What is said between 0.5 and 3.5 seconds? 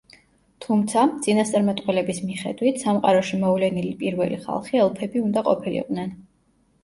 თუმცა, წინასწარმეტყველების მიხედვით, სამყაროში